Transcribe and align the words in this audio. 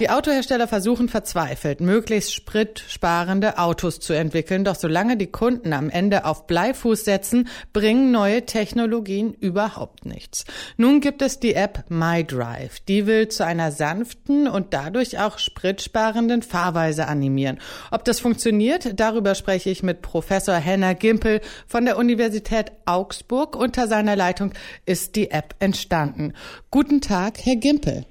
Die 0.00 0.10
Autohersteller 0.10 0.68
versuchen 0.68 1.08
verzweifelt, 1.08 1.80
möglichst 1.80 2.32
spritsparende 2.32 3.58
Autos 3.58 3.98
zu 3.98 4.12
entwickeln. 4.12 4.62
Doch 4.62 4.76
solange 4.76 5.16
die 5.16 5.26
Kunden 5.26 5.72
am 5.72 5.90
Ende 5.90 6.24
auf 6.24 6.46
Bleifuß 6.46 7.04
setzen, 7.04 7.48
bringen 7.72 8.12
neue 8.12 8.46
Technologien 8.46 9.34
überhaupt 9.34 10.06
nichts. 10.06 10.44
Nun 10.76 11.00
gibt 11.00 11.20
es 11.20 11.40
die 11.40 11.54
App 11.54 11.86
MyDrive. 11.88 12.78
Die 12.86 13.06
will 13.08 13.26
zu 13.26 13.44
einer 13.44 13.72
sanften 13.72 14.46
und 14.46 14.72
dadurch 14.72 15.18
auch 15.18 15.38
spritsparenden 15.40 16.42
Fahrweise 16.42 17.08
animieren. 17.08 17.58
Ob 17.90 18.04
das 18.04 18.20
funktioniert, 18.20 19.00
darüber 19.00 19.34
spreche 19.34 19.70
ich 19.70 19.82
mit 19.82 20.00
Professor 20.00 20.54
Henner 20.54 20.94
Gimpel 20.94 21.40
von 21.66 21.84
der 21.84 21.98
Universität 21.98 22.70
Augsburg. 22.84 23.56
Unter 23.56 23.88
seiner 23.88 24.14
Leitung 24.14 24.52
ist 24.86 25.16
die 25.16 25.32
App 25.32 25.56
entstanden. 25.58 26.34
Guten 26.70 27.00
Tag, 27.00 27.38
Herr 27.44 27.56
Gimpel. 27.56 28.04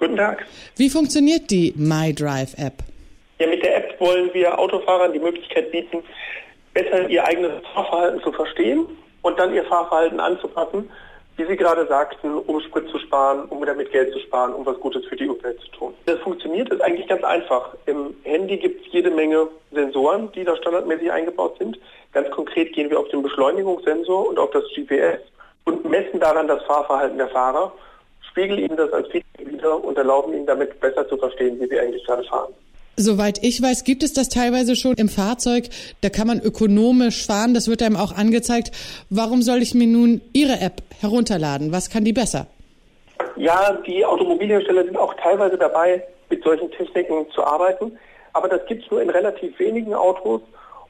Guten 0.00 0.16
Tag. 0.16 0.46
Wie 0.76 0.88
funktioniert 0.88 1.50
die 1.50 1.74
MyDrive-App? 1.76 2.72
Ja, 3.38 3.46
mit 3.46 3.62
der 3.62 3.76
App 3.76 4.00
wollen 4.00 4.32
wir 4.32 4.58
Autofahrern 4.58 5.12
die 5.12 5.18
Möglichkeit 5.18 5.70
bieten, 5.70 5.98
besser 6.72 7.06
ihr 7.10 7.22
eigenes 7.22 7.52
Fahrverhalten 7.74 8.22
zu 8.22 8.32
verstehen 8.32 8.86
und 9.20 9.38
dann 9.38 9.52
ihr 9.52 9.62
Fahrverhalten 9.66 10.18
anzupassen, 10.18 10.88
wie 11.36 11.44
Sie 11.44 11.56
gerade 11.56 11.86
sagten, 11.86 12.32
um 12.32 12.62
Sprit 12.62 12.88
zu 12.88 12.98
sparen, 12.98 13.44
um 13.50 13.62
damit 13.62 13.92
Geld 13.92 14.10
zu 14.14 14.20
sparen, 14.20 14.54
um 14.54 14.64
was 14.64 14.80
Gutes 14.80 15.04
für 15.04 15.16
die 15.16 15.28
Umwelt 15.28 15.60
zu 15.60 15.70
tun. 15.72 15.94
Das 16.06 16.18
funktioniert 16.20 16.70
ist 16.70 16.80
eigentlich 16.80 17.06
ganz 17.06 17.22
einfach. 17.22 17.74
Im 17.84 18.14
Handy 18.22 18.56
gibt 18.56 18.86
es 18.86 18.92
jede 18.94 19.10
Menge 19.10 19.48
Sensoren, 19.70 20.32
die 20.32 20.44
da 20.44 20.56
standardmäßig 20.56 21.12
eingebaut 21.12 21.58
sind. 21.58 21.78
Ganz 22.12 22.30
konkret 22.30 22.72
gehen 22.72 22.88
wir 22.88 22.98
auf 22.98 23.08
den 23.08 23.22
Beschleunigungssensor 23.22 24.28
und 24.30 24.38
auf 24.38 24.50
das 24.52 24.64
GPS 24.74 25.20
und 25.64 25.84
messen 25.90 26.20
daran 26.20 26.48
das 26.48 26.62
Fahrverhalten 26.62 27.18
der 27.18 27.28
Fahrer 27.28 27.70
spiegeln 28.30 28.58
Ihnen 28.58 28.76
das 28.76 28.92
als 28.92 29.08
Feedback 29.08 29.52
wieder 29.52 29.82
und 29.82 29.96
erlauben 29.96 30.32
Ihnen 30.32 30.46
damit 30.46 30.78
besser 30.80 31.08
zu 31.08 31.16
verstehen, 31.16 31.60
wie 31.60 31.68
Sie 31.68 31.78
eigentlich 31.78 32.04
gerade 32.04 32.24
fahren. 32.24 32.52
Soweit 32.96 33.42
ich 33.42 33.62
weiß, 33.62 33.84
gibt 33.84 34.02
es 34.02 34.12
das 34.12 34.28
teilweise 34.28 34.76
schon 34.76 34.94
im 34.96 35.08
Fahrzeug. 35.08 35.64
Da 36.02 36.10
kann 36.10 36.26
man 36.26 36.40
ökonomisch 36.40 37.26
fahren. 37.26 37.54
Das 37.54 37.68
wird 37.68 37.82
einem 37.82 37.96
auch 37.96 38.14
angezeigt. 38.14 38.72
Warum 39.08 39.40
soll 39.40 39.62
ich 39.62 39.74
mir 39.74 39.86
nun 39.86 40.20
Ihre 40.34 40.60
App 40.60 40.82
herunterladen? 41.00 41.72
Was 41.72 41.88
kann 41.88 42.04
die 42.04 42.12
besser? 42.12 42.46
Ja, 43.36 43.72
die 43.86 44.04
Automobilhersteller 44.04 44.84
sind 44.84 44.98
auch 44.98 45.14
teilweise 45.14 45.56
dabei, 45.56 46.04
mit 46.28 46.44
solchen 46.44 46.70
Techniken 46.72 47.26
zu 47.34 47.42
arbeiten. 47.42 47.96
Aber 48.34 48.48
das 48.48 48.64
gibt 48.66 48.84
es 48.84 48.90
nur 48.90 49.00
in 49.00 49.08
relativ 49.10 49.58
wenigen 49.58 49.94
Autos 49.94 50.42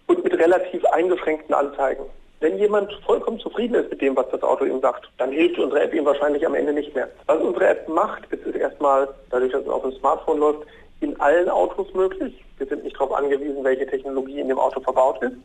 und 0.06 0.24
mit 0.24 0.34
relativ 0.34 0.84
eingeschränkten 0.86 1.54
Anzeigen. 1.54 2.04
Wenn 2.40 2.56
jemand 2.56 2.90
vollkommen 3.04 3.38
zufrieden 3.38 3.74
ist 3.74 3.90
mit 3.90 4.00
dem, 4.00 4.16
was 4.16 4.28
das 4.30 4.42
Auto 4.42 4.64
ihm 4.64 4.80
sagt, 4.80 5.10
dann 5.18 5.30
hilft 5.30 5.58
unsere 5.58 5.82
App 5.82 5.92
ihm 5.92 6.06
wahrscheinlich 6.06 6.46
am 6.46 6.54
Ende 6.54 6.72
nicht 6.72 6.94
mehr. 6.94 7.08
Was 7.26 7.38
unsere 7.38 7.68
App 7.68 7.86
macht, 7.86 8.24
ist 8.32 8.46
es 8.46 8.54
erstmal, 8.54 9.08
dadurch, 9.30 9.52
dass 9.52 9.62
es 9.62 9.68
auf 9.68 9.82
dem 9.82 9.92
Smartphone 9.92 10.38
läuft, 10.38 10.66
in 11.00 11.20
allen 11.20 11.50
Autos 11.50 11.92
möglich. 11.92 12.42
Wir 12.56 12.66
sind 12.66 12.82
nicht 12.82 12.96
darauf 12.96 13.12
angewiesen, 13.12 13.62
welche 13.62 13.86
Technologie 13.86 14.40
in 14.40 14.48
dem 14.48 14.58
Auto 14.58 14.80
verbaut 14.80 15.22
ist. 15.22 15.36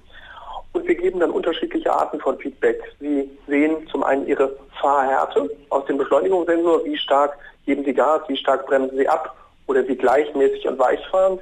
Und 0.72 0.88
wir 0.88 0.96
geben 0.96 1.20
dann 1.20 1.32
unterschiedliche 1.32 1.92
Arten 1.92 2.20
von 2.20 2.38
Feedback. 2.38 2.82
Sie 3.00 3.30
sehen 3.48 3.88
zum 3.90 4.04
einen 4.04 4.26
Ihre 4.28 4.56
Fahrhärte 4.80 5.50
aus 5.70 5.86
dem 5.86 5.98
Beschleunigungssensor, 5.98 6.84
wie 6.86 6.98
stark 6.98 7.38
geben 7.66 7.84
Sie 7.84 7.94
Gas, 7.94 8.22
wie 8.28 8.38
stark 8.38 8.68
bremsen 8.68 8.98
Sie 8.98 9.08
ab 9.08 9.36
oder 9.68 9.86
wie 9.88 9.96
gleichmäßig 9.96 10.66
und 10.68 10.80
weich 10.80 11.06
fahren. 11.08 11.40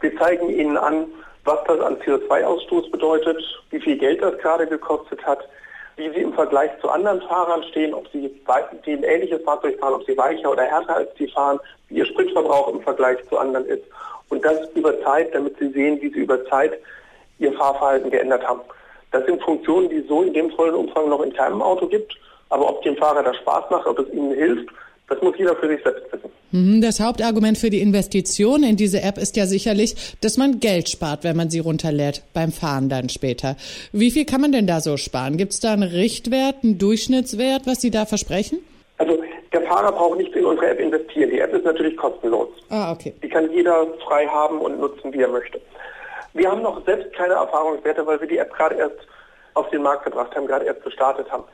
Wir 0.00 0.16
zeigen 0.18 0.50
Ihnen 0.50 0.76
an, 0.76 1.06
was 1.44 1.58
das 1.66 1.80
an 1.80 1.96
CO2-Ausstoß 1.98 2.90
bedeutet, 2.90 3.42
wie 3.70 3.80
viel 3.80 3.98
Geld 3.98 4.22
das 4.22 4.38
gerade 4.38 4.66
gekostet 4.66 5.24
hat, 5.26 5.40
wie 5.96 6.08
sie 6.10 6.22
im 6.22 6.32
Vergleich 6.32 6.70
zu 6.80 6.88
anderen 6.88 7.20
Fahrern 7.22 7.62
stehen, 7.64 7.92
ob 7.94 8.08
sie, 8.08 8.28
die 8.86 8.92
ein 8.92 9.02
ähnliches 9.02 9.42
Fahrzeug 9.42 9.78
fahren, 9.78 9.94
ob 9.94 10.04
sie 10.04 10.16
weicher 10.16 10.50
oder 10.50 10.62
härter 10.62 10.96
als 10.96 11.14
die 11.14 11.28
fahren, 11.28 11.60
wie 11.88 11.96
ihr 11.96 12.06
Spritverbrauch 12.06 12.68
im 12.68 12.80
Vergleich 12.82 13.18
zu 13.28 13.38
anderen 13.38 13.66
ist. 13.66 13.84
Und 14.28 14.44
das 14.44 14.70
über 14.74 14.98
Zeit, 15.02 15.34
damit 15.34 15.58
sie 15.58 15.70
sehen, 15.70 16.00
wie 16.00 16.10
sie 16.10 16.20
über 16.20 16.44
Zeit 16.46 16.78
ihr 17.38 17.52
Fahrverhalten 17.52 18.10
geändert 18.10 18.46
haben. 18.46 18.60
Das 19.10 19.26
sind 19.26 19.42
Funktionen, 19.42 19.90
die 19.90 19.98
es 19.98 20.08
so 20.08 20.22
in 20.22 20.32
dem 20.32 20.50
vollen 20.52 20.74
Umfang 20.74 21.08
noch 21.08 21.20
in 21.20 21.34
keinem 21.34 21.60
Auto 21.60 21.86
gibt. 21.86 22.16
Aber 22.48 22.68
ob 22.68 22.82
dem 22.82 22.96
Fahrer 22.96 23.22
das 23.22 23.36
Spaß 23.36 23.70
macht, 23.70 23.86
ob 23.86 23.98
es 23.98 24.08
ihnen 24.10 24.32
hilft, 24.32 24.68
das 25.12 25.22
muss 25.22 25.36
jeder 25.36 25.54
für 25.56 25.68
sich 25.68 25.82
selbst 25.82 26.10
wissen. 26.12 26.30
Mhm, 26.52 26.80
das 26.80 27.00
Hauptargument 27.00 27.58
für 27.58 27.70
die 27.70 27.80
Investition 27.80 28.62
in 28.62 28.76
diese 28.76 29.02
App 29.02 29.18
ist 29.18 29.36
ja 29.36 29.46
sicherlich, 29.46 29.94
dass 30.20 30.36
man 30.36 30.60
Geld 30.60 30.88
spart, 30.88 31.24
wenn 31.24 31.36
man 31.36 31.50
sie 31.50 31.58
runterlädt, 31.58 32.22
beim 32.32 32.50
Fahren 32.50 32.88
dann 32.88 33.08
später. 33.08 33.56
Wie 33.92 34.10
viel 34.10 34.24
kann 34.24 34.40
man 34.40 34.52
denn 34.52 34.66
da 34.66 34.80
so 34.80 34.96
sparen? 34.96 35.36
Gibt 35.36 35.52
es 35.52 35.60
da 35.60 35.72
einen 35.72 35.82
Richtwert, 35.82 36.56
einen 36.62 36.78
Durchschnittswert, 36.78 37.66
was 37.66 37.80
Sie 37.80 37.90
da 37.90 38.06
versprechen? 38.06 38.58
Also 38.98 39.18
der 39.52 39.62
Fahrer 39.62 39.92
braucht 39.92 40.18
nicht 40.18 40.34
in 40.34 40.44
unsere 40.44 40.70
App 40.70 40.80
investieren. 40.80 41.30
Die 41.30 41.40
App 41.40 41.52
ist 41.52 41.64
natürlich 41.64 41.96
kostenlos. 41.96 42.48
Ah, 42.70 42.92
okay. 42.92 43.12
Die 43.22 43.28
kann 43.28 43.50
jeder 43.52 43.86
frei 44.06 44.26
haben 44.26 44.60
und 44.60 44.80
nutzen, 44.80 45.12
wie 45.12 45.20
er 45.20 45.28
möchte. 45.28 45.60
Wir 46.32 46.50
haben 46.50 46.62
noch 46.62 46.82
selbst 46.86 47.12
keine 47.14 47.34
Erfahrungswerte, 47.34 48.06
weil 48.06 48.20
wir 48.20 48.28
die 48.28 48.38
App 48.38 48.54
gerade 48.54 48.76
erst 48.76 48.96
auf 49.54 49.68
den 49.68 49.82
Markt 49.82 50.04
gebracht 50.04 50.34
haben, 50.34 50.46
gerade 50.46 50.64
erst 50.64 50.82
gestartet 50.82 51.30
haben. 51.30 51.44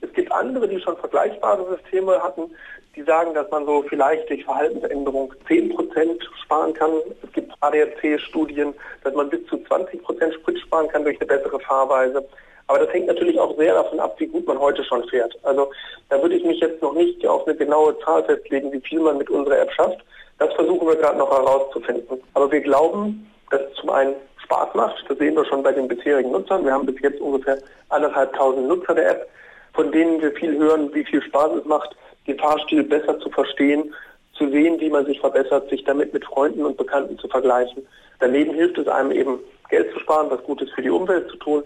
Es 0.00 0.12
gibt 0.12 0.30
andere, 0.32 0.68
die 0.68 0.80
schon 0.80 0.96
vergleichbare 0.96 1.76
Systeme 1.76 2.22
hatten, 2.22 2.50
die 2.94 3.02
sagen, 3.02 3.34
dass 3.34 3.50
man 3.50 3.64
so 3.64 3.84
vielleicht 3.88 4.28
durch 4.28 4.44
Verhaltensänderung 4.44 5.32
10% 5.48 6.20
sparen 6.42 6.72
kann. 6.74 6.90
Es 7.22 7.32
gibt 7.32 7.52
ADAC-Studien, 7.60 8.74
dass 9.04 9.14
man 9.14 9.30
bis 9.30 9.44
zu 9.46 9.56
20% 9.56 10.32
Sprit 10.34 10.58
sparen 10.60 10.88
kann 10.88 11.04
durch 11.04 11.20
eine 11.20 11.26
bessere 11.26 11.60
Fahrweise. 11.60 12.26
Aber 12.66 12.80
das 12.80 12.92
hängt 12.92 13.06
natürlich 13.06 13.38
auch 13.40 13.56
sehr 13.56 13.74
davon 13.74 13.98
ab, 13.98 14.14
wie 14.18 14.26
gut 14.26 14.46
man 14.46 14.58
heute 14.58 14.84
schon 14.84 15.02
fährt. 15.08 15.36
Also 15.42 15.70
da 16.10 16.20
würde 16.20 16.34
ich 16.34 16.44
mich 16.44 16.60
jetzt 16.60 16.82
noch 16.82 16.92
nicht 16.92 17.26
auf 17.26 17.46
eine 17.46 17.56
genaue 17.56 17.98
Zahl 18.00 18.22
festlegen, 18.24 18.72
wie 18.72 18.80
viel 18.80 19.00
man 19.00 19.18
mit 19.18 19.30
unserer 19.30 19.60
App 19.60 19.72
schafft. 19.72 20.04
Das 20.38 20.52
versuchen 20.54 20.86
wir 20.86 20.96
gerade 20.96 21.18
noch 21.18 21.30
herauszufinden. 21.30 22.20
Aber 22.34 22.50
wir 22.52 22.60
glauben, 22.60 23.30
dass 23.50 23.62
es 23.62 23.74
zum 23.74 23.90
einen 23.90 24.14
Spaß 24.44 24.74
macht. 24.74 25.04
Das 25.08 25.18
sehen 25.18 25.34
wir 25.34 25.44
schon 25.46 25.62
bei 25.62 25.72
den 25.72 25.88
bisherigen 25.88 26.30
Nutzern. 26.30 26.64
Wir 26.64 26.72
haben 26.72 26.86
bis 26.86 27.00
jetzt 27.00 27.20
ungefähr 27.20 27.58
anderthalbtausend 27.88 28.68
Nutzer 28.68 28.94
der 28.94 29.10
App 29.10 29.28
von 29.74 29.92
denen 29.92 30.20
wir 30.20 30.32
viel 30.32 30.56
hören, 30.58 30.90
wie 30.94 31.04
viel 31.04 31.22
Spaß 31.22 31.52
es 31.60 31.64
macht, 31.64 31.96
den 32.26 32.38
Fahrstil 32.38 32.82
besser 32.82 33.18
zu 33.20 33.30
verstehen, 33.30 33.94
zu 34.34 34.48
sehen, 34.50 34.80
wie 34.80 34.90
man 34.90 35.04
sich 35.06 35.18
verbessert, 35.20 35.68
sich 35.70 35.82
damit 35.84 36.12
mit 36.12 36.24
Freunden 36.24 36.64
und 36.64 36.76
Bekannten 36.76 37.18
zu 37.18 37.28
vergleichen. 37.28 37.86
Daneben 38.20 38.54
hilft 38.54 38.78
es 38.78 38.88
einem 38.88 39.10
eben, 39.12 39.38
Geld 39.70 39.92
zu 39.92 40.00
sparen, 40.00 40.30
was 40.30 40.42
Gutes 40.44 40.70
für 40.70 40.82
die 40.82 40.90
Umwelt 40.90 41.28
zu 41.30 41.36
tun. 41.36 41.62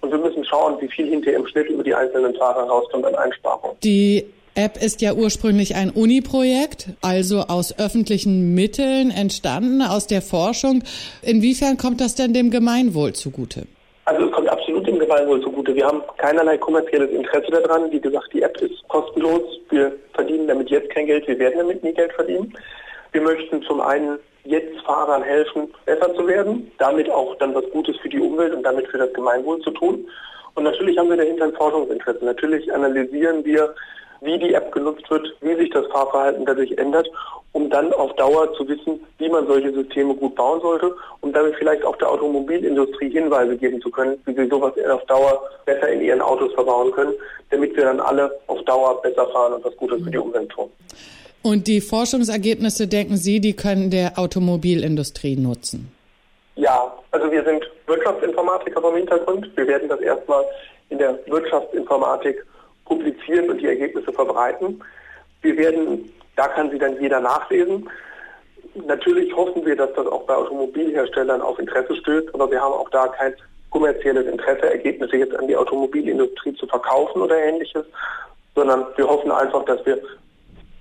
Und 0.00 0.12
wir 0.12 0.18
müssen 0.18 0.44
schauen, 0.44 0.80
wie 0.80 0.88
viel 0.88 1.08
hinterher 1.08 1.38
im 1.38 1.46
Schnitt 1.46 1.68
über 1.68 1.82
die 1.82 1.94
einzelnen 1.94 2.34
Fahrer 2.36 2.62
rauskommt 2.62 3.04
an 3.04 3.14
Einsparungen. 3.16 3.76
Die 3.82 4.24
App 4.54 4.82
ist 4.82 5.00
ja 5.00 5.14
ursprünglich 5.14 5.74
ein 5.74 5.90
Uni-Projekt, 5.90 6.88
also 7.02 7.40
aus 7.40 7.78
öffentlichen 7.78 8.54
Mitteln 8.54 9.10
entstanden, 9.10 9.82
aus 9.82 10.06
der 10.06 10.22
Forschung. 10.22 10.82
Inwiefern 11.22 11.76
kommt 11.76 12.00
das 12.00 12.14
denn 12.14 12.32
dem 12.32 12.50
Gemeinwohl 12.50 13.12
zugute? 13.12 13.66
Also 14.10 14.26
es 14.26 14.32
kommt 14.32 14.48
absolut 14.48 14.84
dem 14.88 14.98
Gemeinwohl 14.98 15.40
zugute. 15.40 15.72
Wir 15.72 15.86
haben 15.86 16.02
keinerlei 16.16 16.58
kommerzielles 16.58 17.12
Interesse 17.12 17.48
daran. 17.52 17.92
Wie 17.92 18.00
gesagt, 18.00 18.32
die 18.32 18.42
App 18.42 18.60
ist 18.60 18.82
kostenlos. 18.88 19.42
Wir 19.68 19.92
verdienen 20.14 20.48
damit 20.48 20.68
jetzt 20.68 20.90
kein 20.90 21.06
Geld. 21.06 21.28
Wir 21.28 21.38
werden 21.38 21.58
damit 21.58 21.84
nie 21.84 21.92
Geld 21.92 22.12
verdienen. 22.14 22.52
Wir 23.12 23.20
möchten 23.20 23.62
zum 23.62 23.80
einen 23.80 24.18
jetzt 24.42 24.80
Fahrern 24.80 25.22
helfen, 25.22 25.72
besser 25.86 26.12
zu 26.16 26.26
werden, 26.26 26.72
damit 26.78 27.08
auch 27.08 27.36
dann 27.36 27.54
was 27.54 27.62
Gutes 27.70 27.98
für 27.98 28.08
die 28.08 28.18
Umwelt 28.18 28.52
und 28.52 28.64
damit 28.64 28.88
für 28.88 28.98
das 28.98 29.12
Gemeinwohl 29.12 29.60
zu 29.60 29.70
tun. 29.70 30.04
Und 30.56 30.64
natürlich 30.64 30.98
haben 30.98 31.10
wir 31.10 31.16
dahinter 31.16 31.44
ein 31.44 31.52
Forschungsinteresse. 31.52 32.24
Natürlich 32.24 32.74
analysieren 32.74 33.44
wir, 33.44 33.72
wie 34.20 34.38
die 34.38 34.54
App 34.54 34.72
genutzt 34.72 35.10
wird, 35.10 35.26
wie 35.40 35.54
sich 35.56 35.70
das 35.70 35.86
Fahrverhalten 35.86 36.44
dadurch 36.44 36.72
ändert 36.72 37.08
um 37.52 37.68
dann 37.68 37.92
auf 37.92 38.14
Dauer 38.14 38.52
zu 38.54 38.66
wissen, 38.68 39.00
wie 39.18 39.28
man 39.28 39.46
solche 39.46 39.72
Systeme 39.72 40.14
gut 40.14 40.34
bauen 40.36 40.60
sollte, 40.60 40.94
um 41.20 41.32
damit 41.32 41.56
vielleicht 41.56 41.84
auch 41.84 41.96
der 41.96 42.10
Automobilindustrie 42.10 43.10
Hinweise 43.10 43.56
geben 43.56 43.80
zu 43.80 43.90
können, 43.90 44.18
wie 44.24 44.34
sie 44.34 44.48
sowas 44.48 44.72
auf 44.88 45.04
Dauer 45.06 45.42
besser 45.66 45.88
in 45.88 46.00
ihren 46.00 46.20
Autos 46.20 46.52
verbauen 46.54 46.92
können, 46.92 47.12
damit 47.50 47.76
wir 47.76 47.84
dann 47.84 48.00
alle 48.00 48.30
auf 48.46 48.62
Dauer 48.64 49.02
besser 49.02 49.26
fahren 49.28 49.54
und 49.54 49.64
was 49.64 49.76
Gutes 49.76 50.02
für 50.02 50.10
die 50.10 50.18
Umwelt 50.18 50.48
tun. 50.50 50.70
Und 51.42 51.66
die 51.66 51.80
Forschungsergebnisse, 51.80 52.86
denken 52.86 53.16
Sie, 53.16 53.40
die 53.40 53.56
können 53.56 53.90
der 53.90 54.18
Automobilindustrie 54.18 55.36
nutzen? 55.36 55.90
Ja, 56.56 56.92
also 57.10 57.32
wir 57.32 57.42
sind 57.42 57.68
Wirtschaftsinformatiker 57.86 58.80
vom 58.80 58.94
Hintergrund. 58.94 59.50
Wir 59.56 59.66
werden 59.66 59.88
das 59.88 60.00
erstmal 60.00 60.44
in 60.90 60.98
der 60.98 61.18
Wirtschaftsinformatik 61.26 62.44
publizieren 62.90 63.48
und 63.48 63.62
die 63.62 63.68
Ergebnisse 63.68 64.12
verbreiten. 64.12 64.82
Wir 65.40 65.56
werden 65.56 66.10
da 66.40 66.48
kann 66.48 66.70
sie 66.70 66.78
dann 66.78 66.98
jeder 66.98 67.20
nachlesen. 67.20 67.86
Natürlich 68.86 69.36
hoffen 69.36 69.66
wir, 69.66 69.76
dass 69.76 69.92
das 69.92 70.06
auch 70.06 70.22
bei 70.22 70.34
Automobilherstellern 70.34 71.42
auf 71.42 71.58
Interesse 71.58 71.94
stößt, 71.96 72.32
aber 72.32 72.50
wir 72.50 72.62
haben 72.62 72.72
auch 72.72 72.88
da 72.88 73.08
kein 73.08 73.34
kommerzielles 73.68 74.26
Interesse, 74.26 74.70
Ergebnisse 74.70 75.18
jetzt 75.18 75.36
an 75.36 75.48
die 75.48 75.56
Automobilindustrie 75.56 76.54
zu 76.54 76.66
verkaufen 76.66 77.20
oder 77.20 77.36
ähnliches, 77.36 77.84
sondern 78.54 78.86
wir 78.96 79.06
hoffen 79.06 79.30
einfach, 79.30 79.66
dass 79.66 79.84
wir 79.84 80.00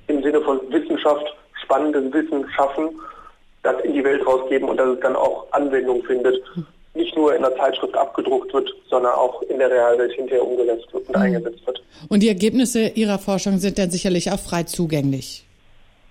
im 0.08 0.24
Sinne 0.24 0.40
von 0.40 0.62
Wissenschaft 0.72 1.26
spannendes 1.62 2.14
Wissen 2.14 2.50
schaffen, 2.52 2.98
das 3.64 3.82
in 3.84 3.94
die 3.94 4.04
Welt 4.06 4.26
rausgeben 4.26 4.70
und 4.70 4.78
dass 4.78 4.88
es 4.88 5.00
dann 5.02 5.18
auch 5.18 5.46
Anwendung 5.52 6.02
findet, 6.04 6.42
nicht 7.00 7.16
nur 7.16 7.36
in 7.36 7.42
der 7.42 7.56
Zeitschrift 7.56 7.96
abgedruckt 7.96 8.54
wird, 8.54 8.70
sondern 8.90 9.14
auch 9.14 9.42
in 9.44 9.58
der 9.58 9.72
Realwelt 9.72 10.12
hinterher 10.14 10.46
umgesetzt 10.46 10.94
wird 10.94 11.08
und 11.08 11.16
mhm. 11.16 11.22
eingesetzt 11.22 11.66
wird. 11.66 11.82
Und 12.10 12.22
die 12.22 12.28
Ergebnisse 12.28 12.90
Ihrer 12.90 13.18
Forschung 13.18 13.58
sind 13.58 13.80
dann 13.80 13.90
sicherlich 13.90 14.32
auch 14.32 14.40
frei 14.40 14.64
zugänglich? 14.64 15.46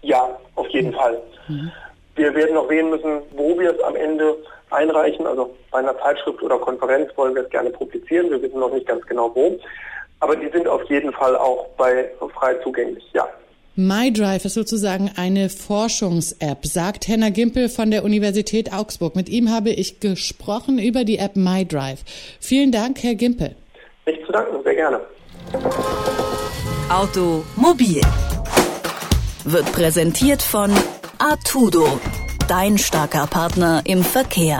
Ja, 0.02 0.38
auf 0.56 0.68
jeden 0.68 0.90
mhm. 0.90 0.94
Fall. 0.94 1.22
Wir 2.16 2.34
werden 2.34 2.54
noch 2.54 2.68
sehen 2.68 2.90
müssen, 2.90 3.20
wo 3.36 3.58
wir 3.58 3.74
es 3.74 3.80
am 3.82 3.94
Ende 3.94 4.36
einreichen. 4.70 5.26
Also 5.26 5.54
bei 5.70 5.78
einer 5.78 5.96
Zeitschrift 5.98 6.42
oder 6.42 6.58
Konferenz 6.58 7.10
wollen 7.16 7.34
wir 7.34 7.44
es 7.44 7.50
gerne 7.50 7.70
publizieren. 7.70 8.30
Wir 8.30 8.42
wissen 8.42 8.58
noch 8.58 8.72
nicht 8.72 8.86
ganz 8.86 9.04
genau 9.06 9.30
wo. 9.34 9.58
Aber 10.20 10.34
die 10.34 10.48
sind 10.48 10.66
auf 10.66 10.82
jeden 10.90 11.12
Fall 11.12 11.36
auch 11.36 11.68
bei 11.76 12.10
frei 12.34 12.54
zugänglich, 12.64 13.04
ja. 13.12 13.28
MyDrive 13.78 14.44
ist 14.44 14.54
sozusagen 14.54 15.08
eine 15.14 15.48
Forschungs-App, 15.48 16.66
sagt 16.66 17.06
Henner 17.06 17.30
Gimpel 17.30 17.68
von 17.68 17.92
der 17.92 18.02
Universität 18.02 18.72
Augsburg. 18.72 19.14
Mit 19.14 19.28
ihm 19.28 19.52
habe 19.52 19.70
ich 19.70 20.00
gesprochen 20.00 20.80
über 20.80 21.04
die 21.04 21.18
App 21.18 21.36
MyDrive. 21.36 22.00
Vielen 22.40 22.72
Dank, 22.72 23.00
Herr 23.04 23.14
Gimpel. 23.14 23.54
Nicht 24.04 24.26
zu 24.26 24.32
danken, 24.32 24.56
sehr 24.64 24.74
gerne. 24.74 25.00
Automobil 26.90 28.00
wird 29.44 29.72
präsentiert 29.72 30.42
von 30.42 30.72
Artudo, 31.18 32.00
dein 32.48 32.78
starker 32.78 33.28
Partner 33.28 33.82
im 33.84 34.02
Verkehr. 34.02 34.58